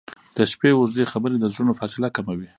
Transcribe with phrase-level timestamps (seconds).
[0.37, 2.49] •د شپې اوږدې خبرې د زړونو فاصله کموي.